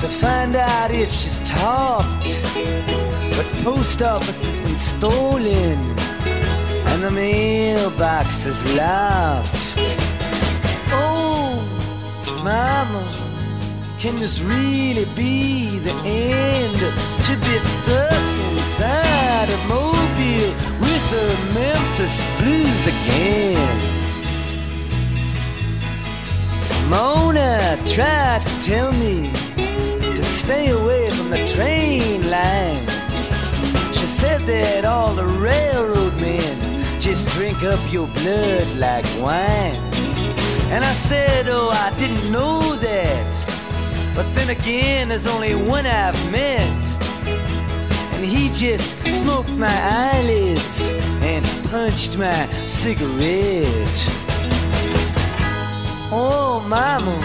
[0.00, 2.42] to find out if she's talked.
[3.36, 5.78] But the post office has been stolen
[6.90, 9.74] and the mailbox is locked.
[10.92, 11.58] Oh,
[12.44, 13.04] mama,
[13.98, 16.78] can this really be the end?
[16.78, 20.52] To be stuck inside a mobile
[20.82, 23.97] with the Memphis blues again.
[26.88, 29.30] Mona tried to tell me
[30.16, 32.86] to stay away from the train line.
[33.92, 36.58] She said that all the railroad men
[36.98, 39.76] just drink up your blood like wine.
[40.72, 44.14] And I said, Oh, I didn't know that.
[44.14, 46.88] But then again, there's only one I've met.
[48.14, 49.78] And he just smoked my
[50.10, 50.88] eyelids
[51.20, 54.27] and punched my cigarette.
[56.68, 57.16] Mama,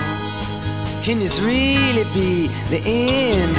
[1.04, 3.56] can this really be the end?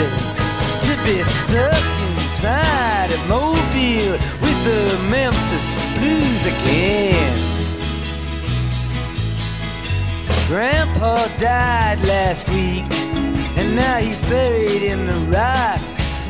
[0.85, 1.85] To be stuck
[2.23, 7.37] inside a mobile with the Memphis blues again.
[10.47, 12.91] Grandpa died last week,
[13.59, 16.25] and now he's buried in the rocks.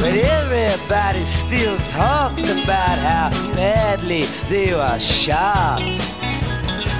[0.00, 5.82] But everybody still talks about how badly they were shot.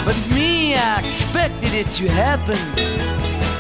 [0.05, 0.17] But
[0.77, 2.59] I expected it to happen.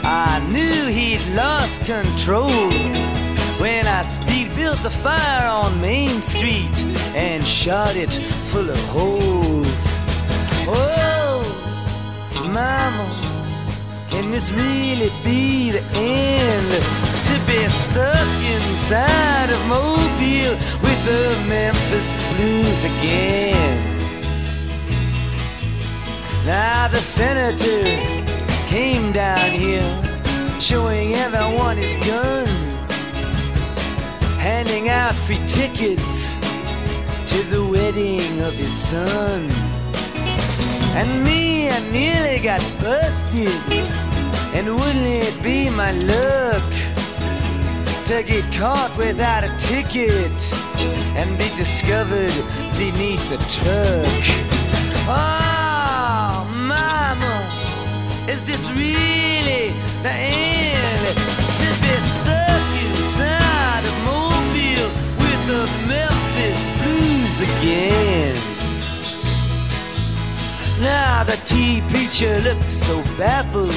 [0.05, 2.71] I knew he'd lost control
[3.61, 6.77] when I speed built a fire on Main Street
[7.15, 8.13] and shot it
[8.51, 9.85] full of holes.
[10.69, 11.43] Oh,
[12.35, 13.09] mama,
[14.09, 16.71] can this really be the end?
[17.29, 20.55] To be stuck inside of Mobile
[20.85, 23.92] with the Memphis Blues again.
[26.45, 27.85] Now the senator
[28.67, 32.49] came down here, showing everyone his gun,
[34.41, 36.33] handing out free tickets
[37.31, 39.49] to the wedding of his son.
[40.99, 43.49] And me, I nearly got busted,
[44.53, 46.63] and wouldn't it be my luck
[48.07, 50.53] to get caught without a ticket
[51.17, 52.35] and be discovered
[52.77, 54.25] beneath the truck?
[55.07, 55.52] Oh,
[58.33, 61.05] is this really the end?
[61.61, 64.91] To be stuck inside a mobile
[65.23, 68.35] with the Memphis blues again.
[70.81, 73.75] Now the tea preacher looked so baffled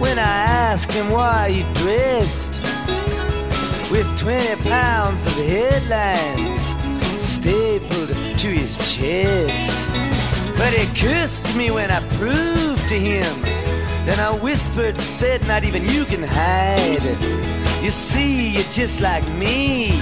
[0.00, 0.34] when I
[0.70, 2.50] asked him why he dressed
[3.92, 6.60] with 20 pounds of headlines
[7.16, 9.88] stapled to his chest.
[10.56, 13.57] But he cursed me when I proved to him.
[14.08, 17.04] Then I whispered, said, Not even you can hide.
[17.84, 20.00] You see, you're just like me.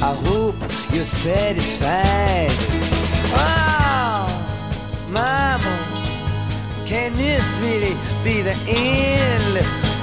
[0.00, 0.56] I hope
[0.90, 2.56] you're satisfied.
[3.36, 4.24] Oh,
[5.10, 5.74] mama,
[6.86, 9.56] can this really be the end?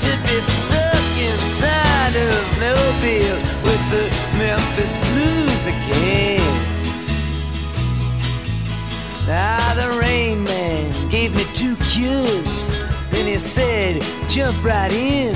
[0.06, 4.06] To be stuck inside of Mobile with the
[4.38, 6.71] Memphis Blues again.
[9.28, 12.70] Now the rain man gave me two cures.
[13.10, 15.36] Then he said, jump right in.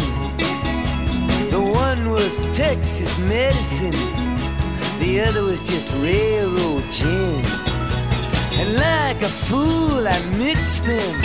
[1.50, 3.92] The one was Texas medicine,
[5.00, 7.46] the other was just railroad gin.
[8.58, 11.16] And like a fool, I mixed them,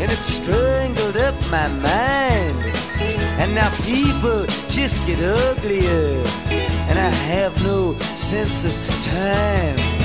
[0.00, 2.58] and it strangled up my mind.
[3.40, 6.22] And now people just get uglier,
[6.88, 9.95] and I have no sense of time.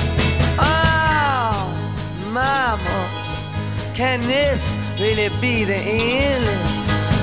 [2.32, 3.10] Mama,
[3.94, 6.44] can this really be the end?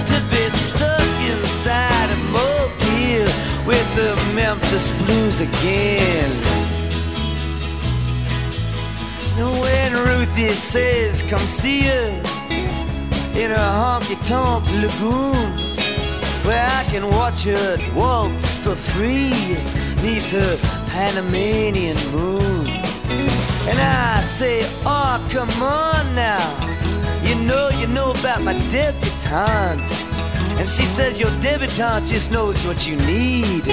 [0.07, 1.01] To be stuck
[1.31, 3.25] inside a mobile
[3.65, 6.29] with the Memphis Blues again.
[9.35, 12.09] When Ruthie says, come see her
[13.33, 15.75] in her honky tonk lagoon,
[16.45, 19.57] where I can watch her waltz for free
[20.03, 20.57] neath her
[20.91, 22.79] Panamanian moon.
[23.69, 26.43] And I say, oh, come on now.
[27.23, 29.91] You know, you know about my debutante.
[30.59, 33.65] And she says, your debutante just knows what you need.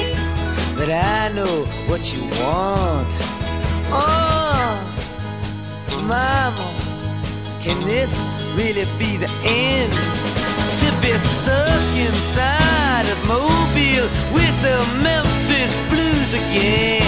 [0.77, 3.13] But I know what you want.
[3.89, 4.77] Oh,
[6.07, 6.69] mama,
[7.63, 8.13] can this
[8.55, 10.17] really be the end?
[10.79, 17.03] to be stuck inside of Mobile with the Memphis Blues again.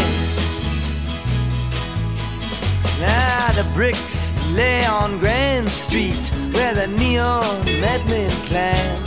[3.00, 9.04] Now the bricks lay on Grand Street where the neon madmen climb.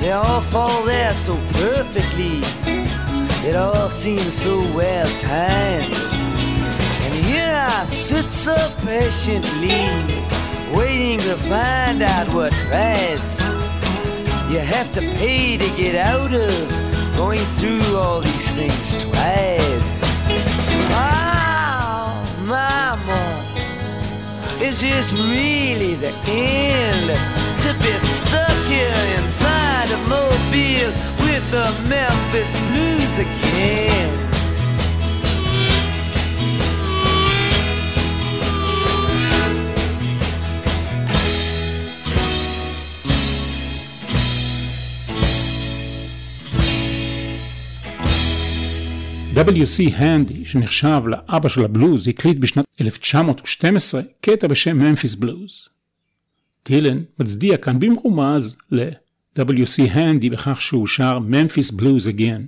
[0.00, 2.40] They all fall there so perfectly.
[3.48, 5.94] It all seems so well timed.
[5.94, 9.84] And here I sit so patiently,
[10.76, 13.40] waiting to find out what price
[14.50, 20.23] you have to pay to get out of going through all these things twice.
[22.44, 23.42] Mama,
[24.60, 27.08] is this really the end?
[27.62, 30.92] To be stuck here inside a mobile
[31.24, 34.23] with the Memphis Blues again.
[49.34, 49.94] W.C.
[49.94, 55.68] הנדי, שנחשב לאבא של הבלוז, הקליט בשנת 1912 קטע בשם ממפיס בלוז.
[56.66, 59.90] דילן מצדיע כאן במרומז ל-W.C.
[59.90, 62.42] הנדי בכך שהוא שר ממפיס בלוז again.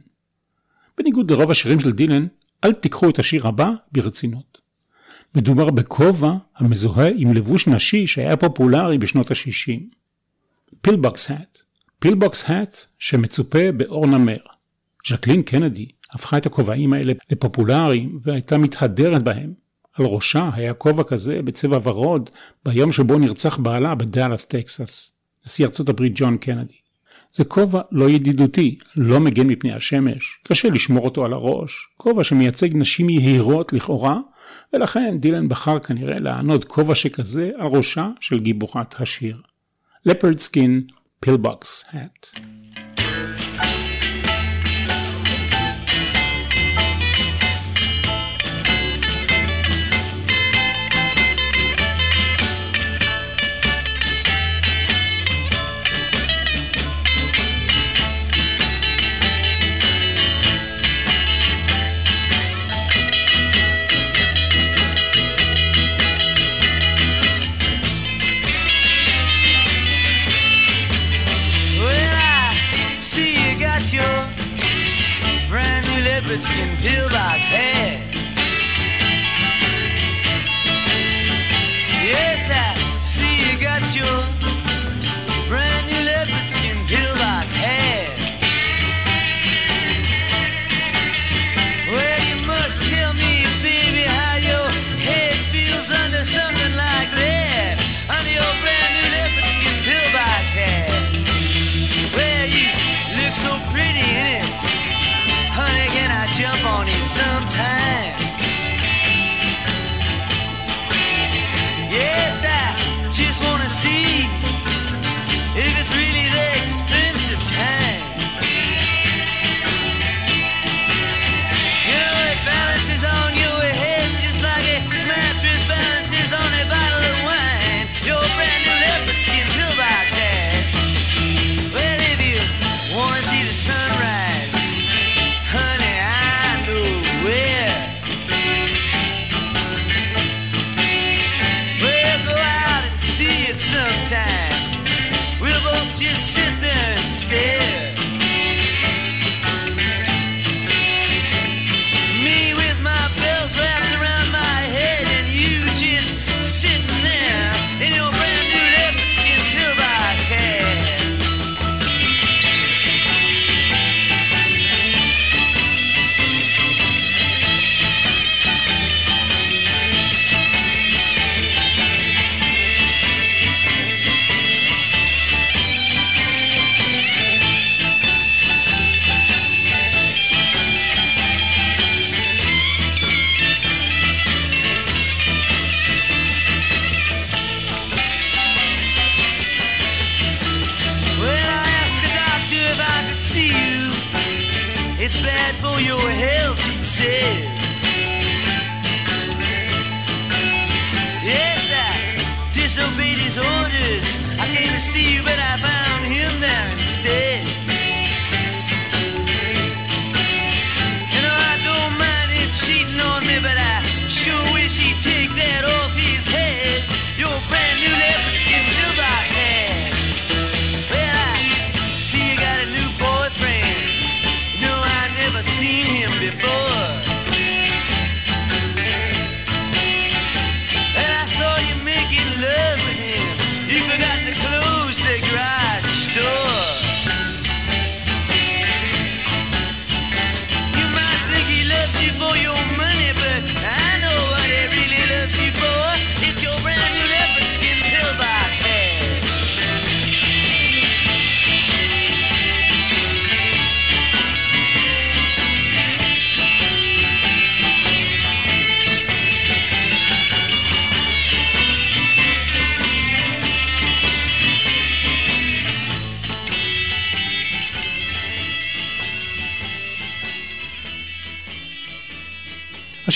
[0.99, 2.27] בניגוד לרוב השירים של דילן,
[2.65, 4.59] אל תיקחו את השיר הבא ברצינות.
[5.35, 9.81] מדובר בכובע המזוהה עם לבוש נשי שהיה פופולרי בשנות ה-60.
[10.81, 11.59] פילבוקס האט.
[11.99, 14.37] פילבוקס האט שמצופה באור נמר.
[15.09, 19.67] ז'קלין קנדי הפכה את הכובעים האלה לפופולריים והייתה מתהדרת בהם.
[19.99, 22.31] על ראשה היה כובע כזה בצבע ורוד
[22.65, 25.13] ביום שבו נרצח בעלה בדאלאס, טקסס,
[25.47, 26.75] נשיא ארצות הברית ג'ון קנדי.
[27.33, 32.69] זה כובע לא ידידותי, לא מגן מפני השמש, קשה לשמור אותו על הראש, כובע שמייצג
[32.75, 34.19] נשים יהירות לכאורה,
[34.73, 39.37] ולכן דילן בחר כנראה לענוד כובע שכזה על ראשה של גיבורת השיר.
[40.07, 40.83] לפרד סקין,
[41.21, 42.29] פילבוקס האט.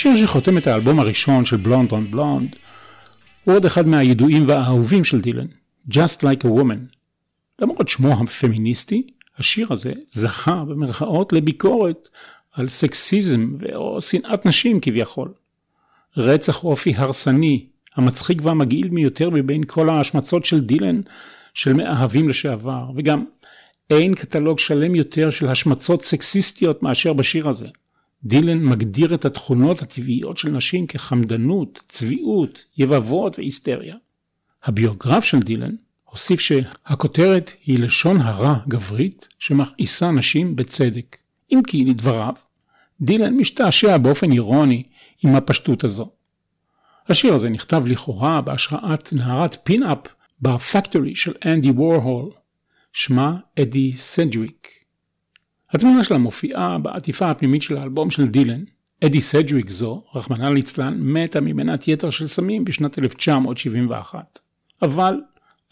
[0.01, 2.57] השיר שחותם את האלבום הראשון של בלונד און בלונד
[3.45, 5.47] הוא עוד אחד מהידועים והאהובים של דילן,
[5.91, 6.97] Just Like a Woman.
[7.59, 9.07] למרות שמו הפמיניסטי,
[9.39, 12.09] השיר הזה זכה במרכאות לביקורת
[12.53, 15.33] על סקסיזם או שנאת נשים כביכול.
[16.17, 21.01] רצח אופי הרסני, המצחיק והמגעיל מיותר מבין כל ההשמצות של דילן
[21.55, 23.25] של מאהבים לשעבר, וגם
[23.91, 27.69] אין קטלוג שלם יותר של השמצות סקסיסטיות מאשר בשיר הזה.
[28.25, 33.95] דילן מגדיר את התכונות הטבעיות של נשים כחמדנות, צביעות, יבבות והיסטריה.
[34.65, 41.17] הביוגרף של דילן הוסיף שהכותרת היא לשון הרע גברית שמכעיסה נשים בצדק.
[41.53, 42.35] אם כי לדבריו,
[43.01, 44.83] דילן משתעשע באופן אירוני
[45.25, 46.11] עם הפשטות הזו.
[47.09, 49.99] השיר הזה נכתב לכאורה בהשראת נערת פין-אפ
[50.43, 52.31] בפקטורי של אנדי וורהול,
[52.93, 54.80] שמה אדי סנג'וויק.
[55.73, 58.65] התמונה שלה מופיעה בעטיפה הפנימית של האלבום של דילן.
[59.05, 64.39] אדי סג'וויק זו, רחמנא ליצלן, מתה ממנת יתר של סמים בשנת 1971.
[64.83, 65.21] אבל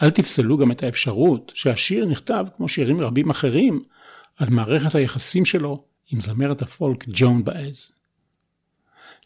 [0.02, 3.82] אל תפסלו גם את האפשרות שהשיר נכתב, כמו שירים רבים אחרים,
[4.36, 7.92] על מערכת היחסים שלו עם זמרת הפולק ג'ון באז.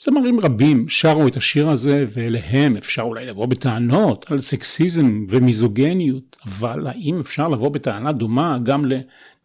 [0.01, 6.87] זמרים רבים שרו את השיר הזה, ואליהם אפשר אולי לבוא בטענות על סקסיזם ומיזוגניות, אבל
[6.87, 8.85] האם אפשר לבוא בטענה דומה גם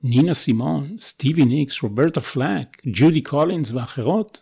[0.04, 4.42] לנינה סימון, סטיבי ניקס, רוברטה פלאק, ג'ודי קולינס ואחרות?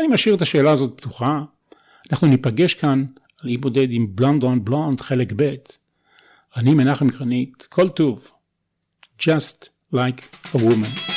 [0.00, 1.42] אני משאיר את השאלה הזאת פתוחה.
[2.12, 3.04] אנחנו ניפגש כאן
[3.42, 5.54] על אי בודד עם בלונד און בלונד חלק ב'.
[6.56, 8.30] אני מנחם גרנית, כל טוב.
[9.20, 10.20] Just like
[10.54, 11.15] a woman.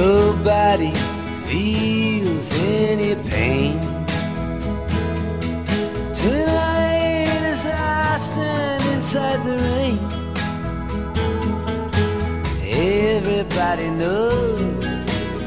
[0.00, 0.92] Nobody
[1.44, 3.78] feels any pain.
[6.14, 9.98] Tonight as I stand inside the rain.
[12.62, 15.04] Everybody knows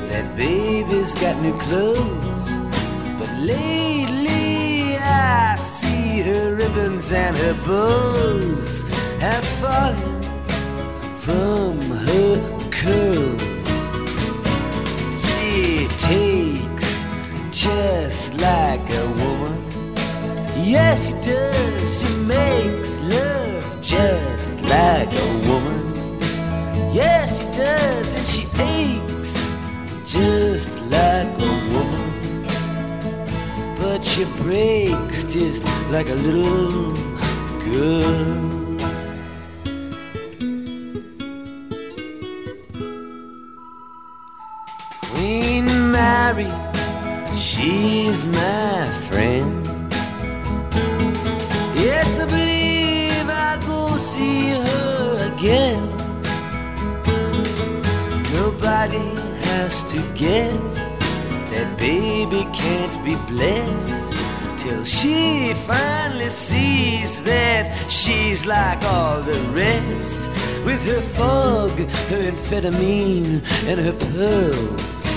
[0.09, 2.47] that baby's got new clothes.
[3.17, 8.83] But lately I see her ribbons and her bows.
[9.19, 10.21] Have fallen
[11.25, 13.52] from her curls
[17.63, 19.59] just like a woman
[20.55, 25.93] Yes, she does, she makes love just like a woman
[26.93, 29.55] Yes, she does, and she aches
[30.05, 32.45] just like a woman.
[33.79, 36.91] But she breaks just like a little
[37.65, 38.77] girl.
[45.01, 46.51] Queen Mary,
[47.53, 49.65] she's my friend.
[51.85, 55.83] Yes, I believe I'll go see her again.
[58.39, 59.07] Nobody
[59.47, 60.99] has to guess
[61.51, 64.05] that baby can't be blessed
[64.61, 70.21] till she finally sees that she's like all the rest
[70.65, 71.71] with her fog,
[72.09, 75.12] her amphetamine, and her pearls.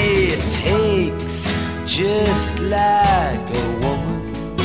[0.00, 1.46] She takes
[1.84, 4.56] just like a woman.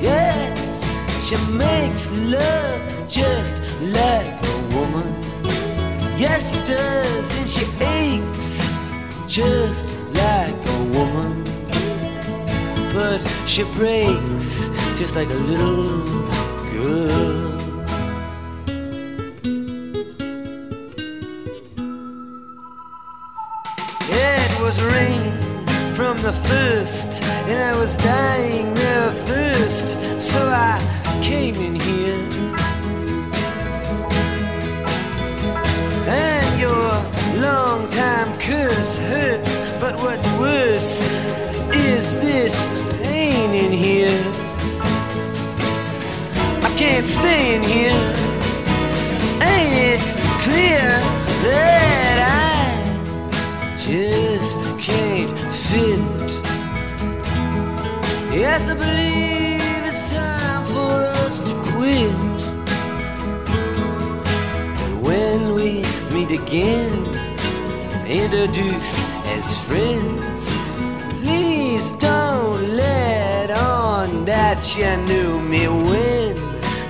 [0.00, 0.82] Yes,
[1.24, 3.62] she makes love just
[3.94, 5.06] like a woman.
[6.18, 8.68] Yes, she does, and she aches
[9.28, 11.44] just like a woman.
[12.92, 16.26] But she breaks just like a little
[16.72, 17.35] girl.
[26.26, 30.74] The first, and I was dying of thirst, so I
[31.22, 32.18] came in here.
[36.08, 36.90] And your
[37.40, 41.00] long time curse hurts, but what's worse
[41.92, 42.66] is this
[43.02, 44.20] pain in here.
[46.68, 48.02] I can't stay in here.
[49.46, 50.02] Ain't it
[50.42, 50.88] clear
[51.44, 51.85] that
[58.36, 62.38] Yes, I believe it's time for us to quit.
[64.84, 65.82] And when we
[66.12, 66.98] meet again,
[68.06, 70.54] introduced as friends,
[71.22, 76.36] please don't let on that you knew me when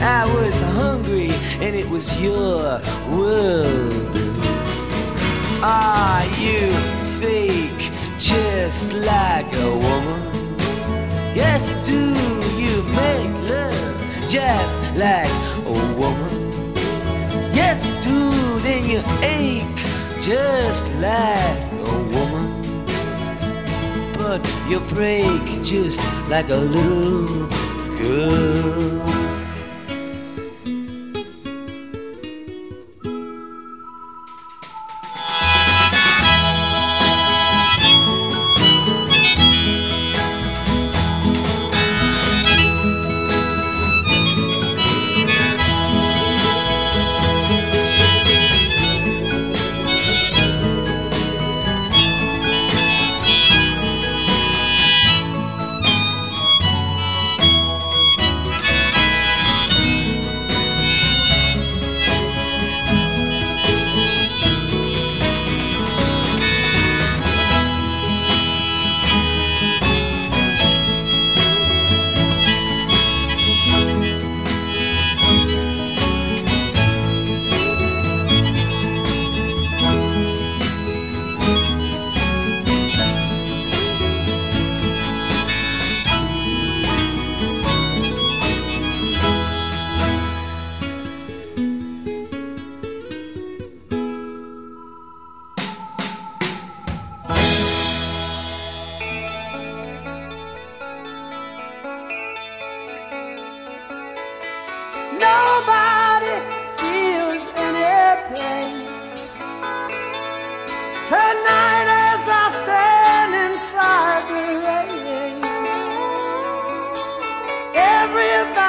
[0.02, 1.30] I was hungry
[1.64, 4.16] and it was your world.
[5.62, 6.65] Are you
[14.36, 15.32] just like
[15.64, 16.74] a woman.
[17.54, 18.20] Yes, you do,
[18.60, 19.80] then you ache
[20.20, 22.48] just like a woman.
[24.18, 27.48] But you break just like a little
[27.96, 29.15] girl.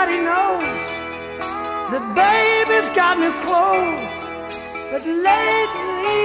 [0.08, 4.14] Everybody knows the baby's got new clothes,
[4.90, 6.24] but lately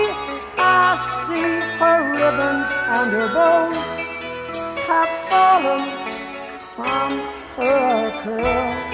[0.56, 0.94] I
[1.26, 3.88] see her ribbons and her bows
[4.86, 5.82] have fallen
[6.76, 7.10] from
[7.56, 8.91] her curls.